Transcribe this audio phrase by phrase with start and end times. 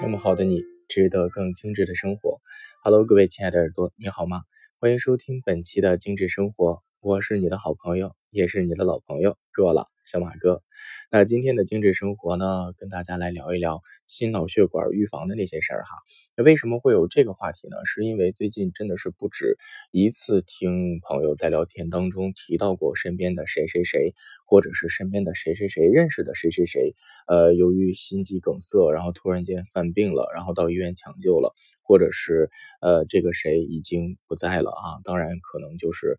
[0.00, 2.40] 这么好的你，值得更精致的生活。
[2.84, 4.42] Hello，各位亲爱的耳朵，你好吗？
[4.78, 10.62] 欢迎收听本期的精致生活，我是你的好朋友，也是你的老朋友若了小马哥。
[11.10, 15.96] 那今天的精致生活呢，跟大家来聊一聊心脑血管预防的那些事儿哈。
[16.36, 17.76] 那为什么会有这个话题呢？
[17.84, 19.56] 是因为最近真的是不止
[19.90, 24.14] 一次听朋友在聊天当中提到过身边的谁谁谁，
[24.46, 26.94] 或者是身边的谁谁谁认识的谁谁谁，
[27.26, 31.52] 呃，由于心肌梗塞，然后突然间犯病了，然后到医院抢救了。
[31.88, 32.50] 或者是
[32.82, 35.00] 呃，这个谁已经不在了啊？
[35.04, 36.18] 当然，可能就是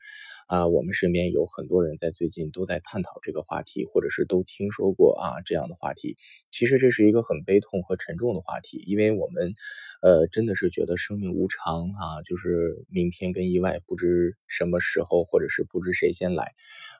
[0.49, 6.17] 啊，我们身边有很多人在最近都在探讨这个话题，或者是都听说过啊这样的话题。
[6.49, 9.53] 其实这是一个很悲痛和沉重的话题，因为我们
[10.01, 16.53] 呃真的是觉得生命无常啊，就是明天跟意外不知什么时候，或者是不知谁先来。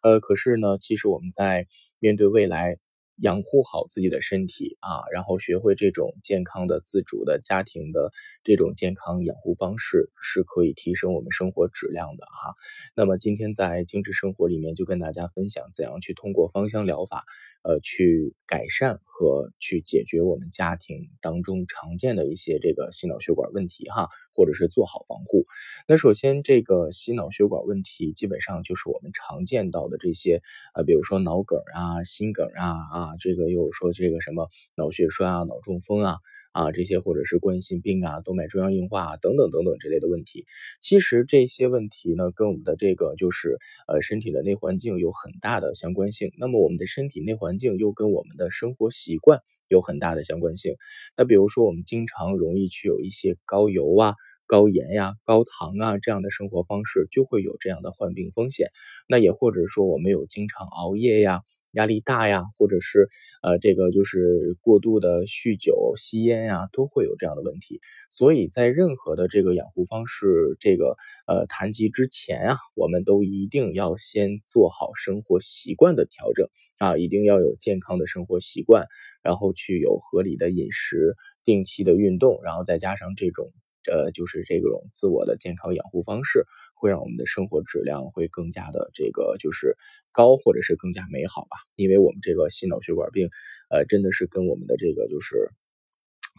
[0.03, 1.65] 呃，可是呢，其实我们在
[1.99, 2.77] 面对未来。
[3.21, 8.11] 养护好自己的身体啊，然后学会这种健康的、自主的家庭的
[8.43, 12.55] 这种健康养护方式，是可以提升我们生活质量的哈。
[12.95, 17.25] 那么今天在精致生活里面就跟大家分享怎样去通过芳香疗法，
[17.63, 24.09] 呃，去改善和去解决我们家庭当中常见的一些这个心脑血管问题哈。
[24.39, 25.47] 或者是做好防护。
[25.85, 30.41] 那首先，这个心脑血管问题基本上就是我们常见到的这些
[30.71, 36.17] 啊，比如说脑梗啊、心梗啊啊，这个又说这个什么脑血栓啊、脑中风啊
[36.51, 40.45] 啊这些，或者是冠心病啊、动脉粥样硬化啊等等等等这类的问题。
[40.81, 43.57] 其实这些问题呢，跟我们的这个就是
[43.87, 46.31] 呃身体的内环境有很大的相关性。
[46.37, 50.75] 那么我们的身体内环境又跟我们的生活习惯有很大的相关性。
[51.17, 54.15] 那比如说我们经常容易去有一些高油啊。
[54.49, 58.69] 高盐呀、高糖啊这样的生活方式就会有这样的患病风险。
[59.07, 63.09] 那也或者说我们有经常熬夜呀、压力大呀，或者是
[63.43, 67.79] 呃这个就是过度的酗酒、吸烟呀，都会有这样的问题。
[68.11, 70.95] 所以在任何的这个养护方式这个
[71.27, 76.47] 呃谈及之前啊，我们都一定要先做好生活习惯的调整
[76.79, 78.87] 啊，一定要有健康的生活习惯，
[79.23, 81.15] 然后去有合理的饮食、
[81.45, 83.51] 定期的运动，然后再加上这种。
[83.89, 86.45] 呃，就是这种自我的健康养护方式，
[86.79, 89.75] 会让我们的生活质量会更加的这个就是
[90.11, 91.57] 高，或者是更加美好吧。
[91.75, 93.29] 因为我们这个心脑血管病，
[93.69, 95.51] 呃，真的是跟我们的这个就是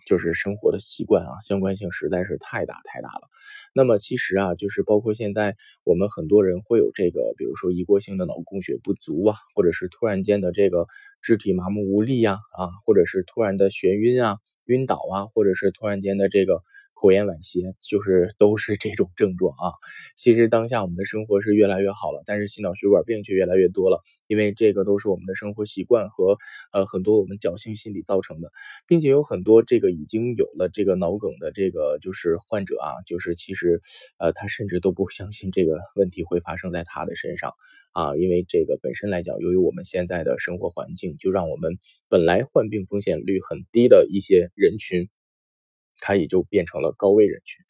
[0.06, 3.28] 就是生活的习惯啊，相关性实在是太大太大了。
[3.75, 10.87] 那么其实啊，就是包括现在我们很多人会有这个，比如说一过性的脑供血不足啊，或者是突然间的这个
[11.22, 16.62] 肢体麻木无力呀，啊，或者是突然的眩晕啊、晕倒啊，或者是突然间的这个。
[17.00, 19.72] 口咽晚歇就是都是这种症状啊。
[20.16, 26.37] 其实当下我们的生活是越来越好了，但是心脑血管病却越来越多了，因为这个都是我们的生活习惯和
[26.72, 28.50] 呃很多我们侥幸心理造成的，
[28.87, 33.81] 并且有很多这个已经有了这个脑梗的这个就是患者啊，就是其实
[34.19, 37.55] 呃他甚至都不相信这个问题会发生在他的身上
[37.93, 41.78] 啊，因为这个本身来讲，由于我们现在的生活环境，就让我们
[42.09, 45.09] 本来患病风险率很低的一些人群。
[46.00, 47.65] 它也就变成了高危人群，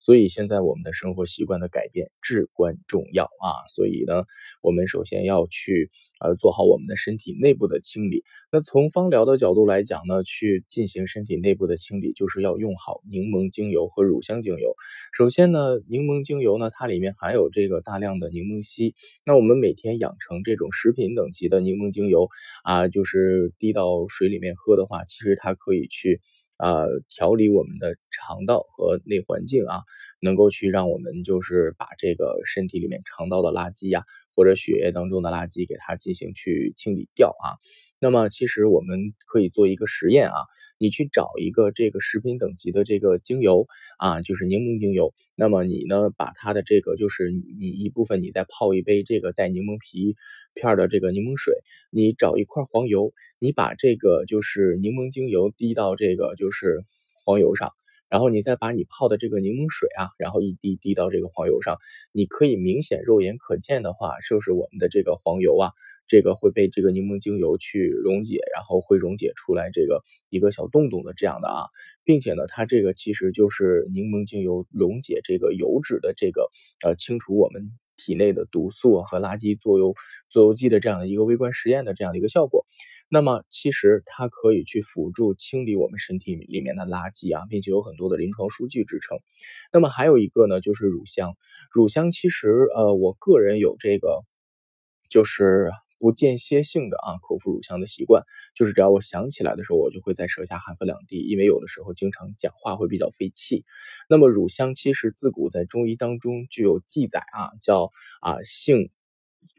[0.00, 3.66] 所以现在我们的生活习惯的改变至关重要啊！
[3.68, 4.24] 所以呢，
[4.62, 8.24] 我们首先要去呃做好我们的身体内部的清理。
[8.50, 14.74] 那从芳疗的角度来讲呢，去进行身体内部的清理，就是要用好柠檬精油和乳香精油。
[15.16, 18.94] 首先呢，柠檬精油呢，它里面含有这个大量的柠檬烯。
[19.24, 22.28] 那我们每天养成这种食品等级的柠檬精油
[22.64, 26.20] 啊，就是滴到水里面喝的话，其实它可以去。
[26.58, 29.82] 呃，调理我们的肠道和内环境啊，
[30.20, 34.02] 能够去让我们就是把这个身体里面肠道的垃圾呀，
[34.34, 37.58] 或者血液当中的垃圾给它进行去清理掉啊。
[38.06, 40.36] 那么其实我们可以做一个实验啊，
[40.78, 43.66] 你去找一个这个食品等级的这个精油
[43.98, 45.12] 啊，就是柠檬精油。
[45.34, 50.14] 那么你呢，把它的这个就是你一部分，你再泡一杯这个带柠檬皮
[50.54, 51.56] 片的这个柠檬水，
[51.90, 56.84] 你找一块黄油，你把这个就是柠檬精油滴到这个就是
[57.24, 57.72] 黄油上。
[58.08, 61.78] 然后你再把你泡的这个柠檬水啊，然后一滴滴到这个黄油上，
[62.12, 65.72] 你可以明显肉眼可见的话，就是我们的这个黄油啊，
[66.08, 71.66] 这个会被这个柠檬精油去溶解，然后会溶解出来这个一个小洞洞的这样的啊，
[72.04, 76.50] 并且呢，它这个其实就是柠檬精油溶解这个油脂的这个
[76.84, 79.94] 呃清除我们体内的毒素和垃圾作用
[80.28, 82.66] 作用剂的这样的一个微观实验的这样的一个效果。
[83.08, 89.18] 那么其实它可以去辅助清理我们身体里面的垃圾啊，并且有很多的临床数据支撑。
[89.72, 91.34] 那么还有一个呢，就是乳香。
[91.70, 94.24] 乳香其实呃，我个人有这个，
[95.08, 98.22] 就是不间歇性的啊口服乳香的习惯，
[98.54, 103.64] 就是只要我想起来的时候，我就会在舌下含服两滴，因为有的时候经常讲话会比较费气。
[104.08, 107.90] 那么乳香其实自古在中医当中具有记载啊，叫
[108.20, 108.90] 啊性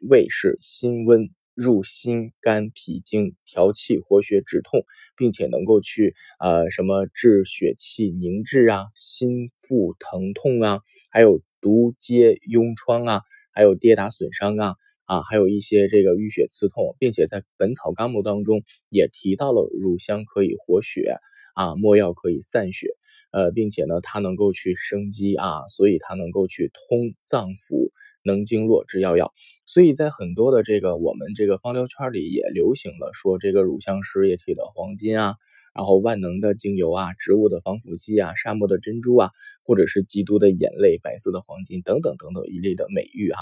[0.09, 1.29] 味是辛温。
[1.57, 4.85] 入心肝脾经，调气活血止痛，
[5.15, 14.75] 并且能够去呃什么治血气凝滞啊、心腹疼痛啊，还有毒疖痈疮啊，还有跌打损伤啊
[15.07, 21.17] 啊，还有一些这个淤血刺痛，并且在《本草纲目》当中也提到了乳香可以活血
[21.55, 22.89] 啊，没药可以散血，
[23.31, 27.89] 呃，并且呢它能够去生肌啊，所以它能够去通脏腑。
[28.23, 29.31] 能经络之要药，
[29.65, 35.35] 所以在很多的这个我们这个方疗圈里也流行了说这个乳香石液体的黄金啊，
[35.77, 39.29] 然后万能的精油啊，植物的防腐剂啊，沙漠的珍珠啊，
[39.63, 43.37] 或者是基督的眼泪，白色的黄金等等等等一类的美誉哈。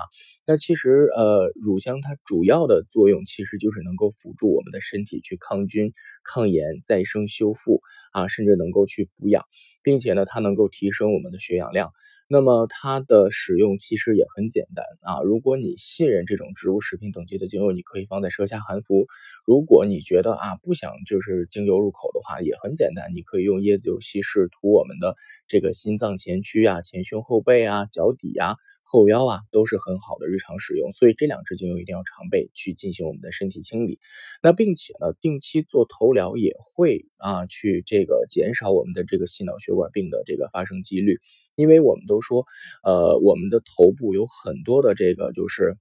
[0.46, 5.94] 那其实呃，乳香它主要的作用其实就是能够辅助我们的身体去抗菌、
[6.26, 7.80] 抗炎、再生修复
[8.12, 9.46] 啊，甚至能够去补养，
[9.82, 11.94] 并且呢，它能够提升我们的血氧量。
[12.28, 19.06] 那么它的使用其实也很简单啊，如果你信任这种植物食品等级的精油，你可以放在舌下含服；
[19.46, 25.16] 如果你觉得啊不想就是精油入口的话，也很简单，你可以用椰子油稀释涂我们的
[25.48, 30.92] 这个心脏前区啊、前胸后背啊、脚底啊、后腰啊，都是很好的日常使用。
[30.92, 34.00] 所以这两支精油一定要常备去进行我们的身体清理。
[34.42, 41.20] 那并且呢，定期做头疗也会啊去这个减少我们的这个心脑血管病的这个发生几率。
[41.56, 42.46] 因为我们都说，
[42.84, 45.78] 呃，我们的头部有很多的这个就是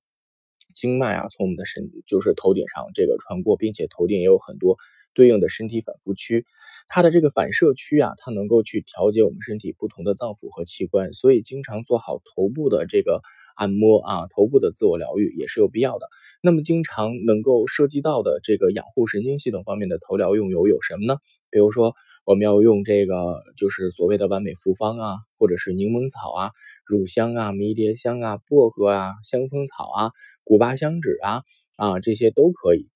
[0.74, 4.76] 经脉啊，从我们的身就是头顶上这个穿过，并且头顶也有很多
[5.14, 6.46] 对应的身体反复区，
[6.86, 13.20] 它的这个反射区啊，它能够去调节我们身体不同的脏腑和器官，所以经常做好头部的这个
[13.56, 16.06] 按摩啊，头部的自我疗愈也是有必要的。
[16.40, 21.16] 那么经常能够涉及到的这个养护神经系统方面的头疗用油有什么呢？
[21.50, 21.96] 比如说。
[22.26, 26.50] 我们要用这个，就是所谓的完美复方啊，或者是柠檬草啊、
[26.86, 30.10] 乳香啊、迷迭香啊、薄荷啊、香蜂草啊、
[30.42, 31.42] 古巴香脂啊
[31.76, 32.88] 啊这些都可以，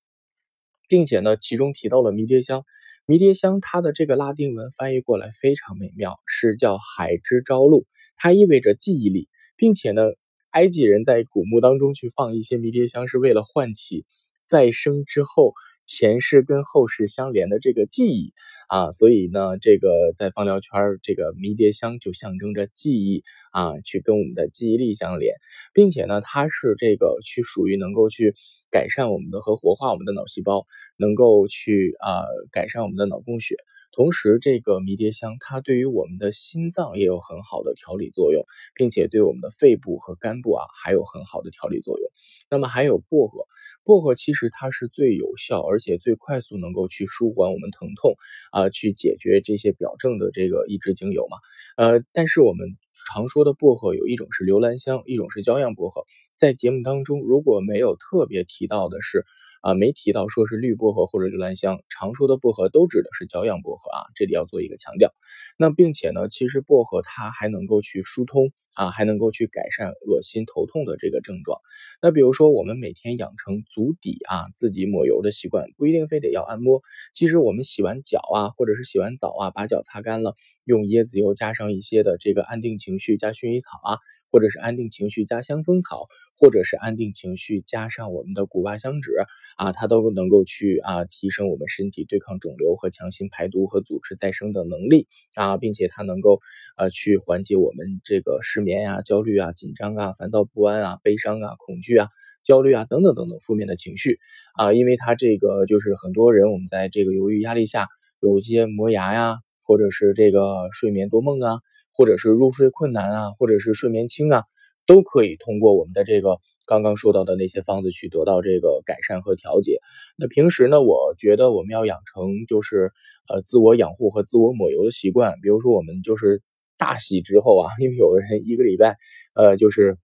[0.87, 2.63] 并且呢，其中提到了迷迭香。
[3.05, 7.85] 迷迭香它的这个拉丁文翻译过来非常美妙，是叫海之朝露，
[8.15, 10.01] 它意味着记忆力，并且呢，
[10.49, 14.05] 埃及人在古墓当中去放一些迷迭香，是为了唤起
[14.47, 15.53] 再生之后
[15.89, 18.33] 前世跟后世相连的这个记忆。
[18.69, 20.69] 啊，所以呢，这个在芳疗圈，
[21.01, 25.33] 这个迷迭香就象征着记忆啊，去跟我们的记忆力相连，
[25.73, 28.35] 并且呢，它是这个去属于能够去
[28.69, 32.21] 改善我们的和活化我们的脑细胞，能够去啊
[32.51, 33.55] 改善我们的脑供血。
[33.99, 42.09] 同时，这个迷迭香它对于我们的心脏也有很好的调理作用，并且对我们的肺部和肝部啊还有很好的调理作用。
[42.49, 43.43] 那么还有薄荷，
[43.83, 48.15] 薄荷其实它是最有效而且最快速能够去舒缓我们疼痛
[48.53, 51.37] 啊，去解决这些表症的这个一支精油嘛。
[51.75, 52.77] 呃，但是我们
[53.13, 56.05] 常说的薄荷有一种是留兰香，一种是焦样薄荷。
[56.37, 59.25] 在节目当中如果没有特别提到的是。
[59.61, 65.13] 啊，没提到说是绿薄荷或者留兰香，常说的薄荷都指的是焦样薄荷啊，这里要做一个强调。
[65.57, 71.59] 那并且呢，其实薄荷它还能够去疏通啊，还能够去改善恶心头痛的这个症状。
[72.01, 76.81] 那比如说我们每天养成足底啊自己抹油的习惯，不一定非得要按摩。
[77.13, 83.97] 其实我们洗完脚啊，或者是洗完澡啊，把脚擦干了，用椰子油加上一些的这个安定情绪加薰衣草啊。
[84.31, 86.07] 或者是安定情绪加香蜂草，
[86.37, 89.11] 或者是安定情绪加上我们的古巴香脂
[89.57, 96.39] 啊，它都能够去啊提升我们身体对抗肿瘤和强心排毒和组织再生的能力啊，并且它能够
[96.77, 102.07] 呃去缓解我们这个失眠呀、焦虑啊、紧张啊、烦躁不安啊、悲伤啊、恐惧啊、
[102.43, 104.19] 焦虑啊等等等等负面的情绪
[104.55, 107.87] 啊，因为它这个就是很多人我们在这个由于压力下
[108.21, 111.59] 有一些磨牙呀，或者是这个睡眠多梦啊。
[111.99, 114.43] 或者是入睡困难啊，或者是睡眠轻啊，
[114.87, 119.79] 都可以通过我们的这个刚刚说到的那些方子去得到这个改善和调节。
[120.17, 122.93] 那平时呢，我觉得我们要养成就是
[123.27, 125.33] 呃自我养护和自我抹油的习惯。
[125.41, 126.41] 比如说我们就是
[126.77, 128.95] 大洗之后啊，因为有的人一个礼拜
[129.35, 129.97] 呃就是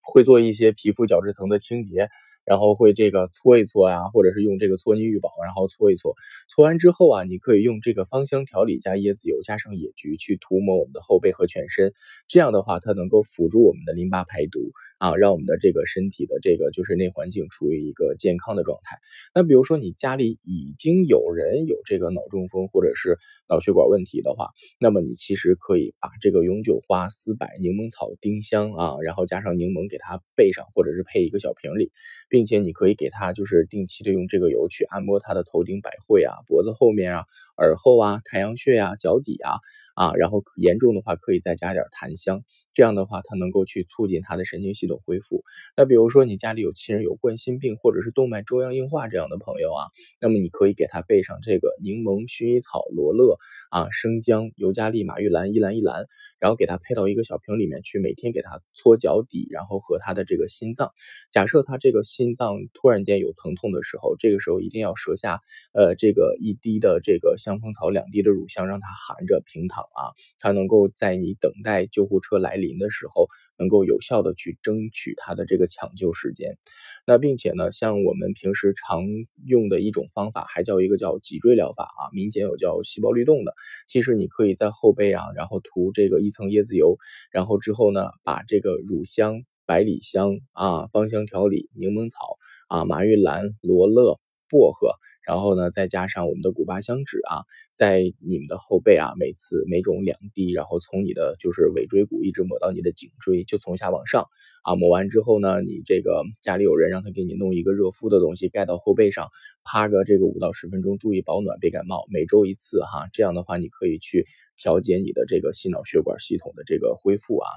[0.00, 2.10] 会做一些皮肤角质层的清洁。
[2.48, 6.16] 然后会这个搓一搓呀，或者是用这个搓泥浴宝，然后搓一搓，
[6.48, 11.92] 搓完之后啊，你可以用这个芳香调理加椰子油加上野菊去涂抹我们的后背和全身，
[12.26, 18.98] 这样的话它能够辅助我们的淋巴排毒啊，让我们的这个身体的这个就是内环境处于一个健康的状态。
[19.34, 31.92] 那比如说你家里已经有人有这个脑中风或者是脑血管问题的话，那么你其实可以把这个永久花、丝柏、柠檬草、丁香啊，然后加上柠檬给它备上，或者是配一个小瓶里，
[32.28, 37.24] 并且你可以给它就是定期的用这个油去按摩它的头顶百会啊、脖子后面啊、
[37.56, 39.58] 耳后啊、太阳穴啊、脚底啊。
[39.98, 42.44] 啊，然后严重的话可以再加点檀香，
[42.74, 45.42] 这样的话它能够去促进它的神经系统恢复。
[45.76, 49.86] 那比如说你家里有亲人有冠心病或者是动脉粥样硬化这样的朋友啊，
[50.20, 53.36] 那么你可以给他备上这个柠檬、薰衣草、罗勒
[53.70, 56.06] 啊、生姜、尤加利、马玉兰、依兰依兰，
[56.38, 60.92] 然后给他配到一个小瓶里面去，每天给他搓脚底，然后和他的这个心脏。
[61.32, 65.40] 假设他这个心脏突然间有疼痛的时候，这个时候一定要舌下
[65.72, 69.84] 呃这个一滴的这个香蜂草，两滴的乳香，让它含着平躺。
[69.94, 76.58] 啊，它能够在你等待救护车来临临的时候，能够有效的去争取它的这个抢救时间。
[77.06, 79.02] 那并且呢，像我们平时常
[79.46, 83.54] 用的一种方法，还叫一个叫脊椎疗法啊，民间有叫细胞律动的。
[83.88, 86.98] 其实你可以在后背啊，然后涂这个一层椰子油，
[87.32, 92.36] 然后之后呢，把这个乳香、百里香啊、芳香调理、柠檬草
[92.68, 94.20] 啊、马玉兰、罗勒。
[94.48, 94.92] 薄荷，
[95.26, 97.44] 然后呢，再加上我们的古巴香脂啊，
[97.76, 104.26] 在你们的后背啊，每次每种两滴，然后从你的就是尾椎骨一直抹到你的颈椎，就从下往上
[104.64, 109.28] 啊，抹完之后呢，你这个家里有人让他给你弄一个热敷的东西盖到后背上，
[109.64, 114.26] 趴个这个五到十分钟，注意保暖别感冒，每周一次哈，这样的话你可以去
[114.56, 117.48] 调节你的这个心脑血管系统的这个恢复啊，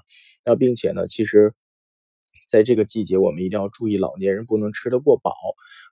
[0.45, 1.53] 那并且呢，其实。
[2.51, 5.33] 在这个季节，我们一定要注意，老年人不能吃得过饱，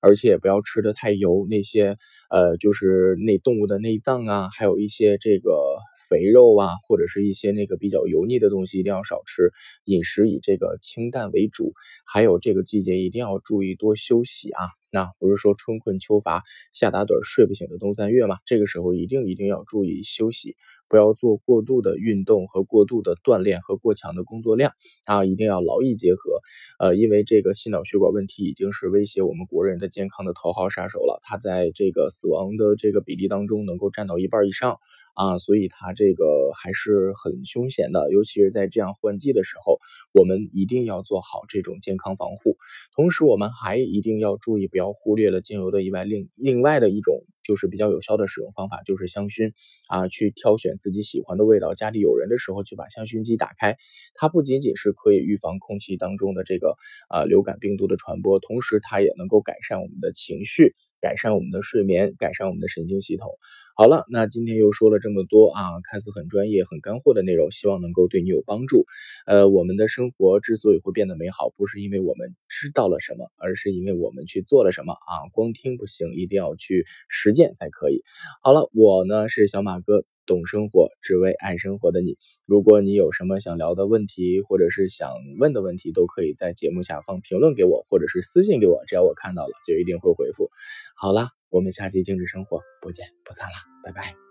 [0.02, 1.48] 而且也不要吃得太油。
[1.50, 1.96] 那些
[2.30, 5.78] 呃，就是那动物的内脏啊，还有一些这个
[6.10, 9.54] 肥肉啊，或者是一些那个比较油腻的东西，一定要少吃。
[9.86, 11.72] 饮食以这个清淡为主。
[12.06, 14.79] 还有这个季节一定要注意多休息啊。
[14.92, 16.44] 那不是说春困秋乏、
[16.74, 18.38] 夏打盹睡不醒的冬三月嘛？
[18.46, 20.56] 这个时候一定一定要注意休息。
[20.90, 24.74] 不要做过度的运动和过度的锻炼和过强的工作量
[25.06, 26.42] 啊，一定要劳逸结合。
[26.80, 34.80] 呃，因为这个心脑血管问题已经是威胁我们国人的健康的头号杀手了，它在这个死亡的这个比例当中能够占到一半以上
[35.20, 39.80] 啊，所以它这个还是很凶险的，尤其是在这样换季的时候，
[40.14, 42.56] 我们一定要做好这种健康防护。
[42.96, 47.26] 同时，我们还一定要注意，不要忽略了精油的以外另另外的一种。
[47.42, 49.54] 就是比较有效的使用方法，就是香薰
[49.88, 51.74] 啊，去挑选自己喜欢的味道。
[51.74, 53.76] 家里有人的时候，就把香薰机打开。
[54.14, 56.76] 它不仅仅是可以预防空气当中的这个
[57.10, 60.76] 啊流感病毒的传播，同时它也能够改善我们的情绪。
[61.02, 63.32] 改善我们的睡眠，改善我们的神经系统。
[63.80, 68.86] 好了，那今天又说了这么多啊，看似很专业、很干货的内容，希望能够对你有帮助。
[69.26, 75.32] 呃，我们的生活之所以会变得美好，不是因为我们知道了什么，而是因为我们去做了什么啊。
[75.32, 78.04] 光听不行，一定要去实践才可以。
[78.44, 80.04] 好了，我呢是小马哥。
[80.26, 82.18] 懂生活，只为爱生活的你。
[82.46, 85.10] 如果你有什么想聊的问题，或者是想
[85.40, 90.52] 问的问题，都可以在节目下方评论给我，或者是私信给我，只要我看到了，就一定会回复。
[90.96, 94.29] 好了，我们下期精致生活不见不散啦，拜拜。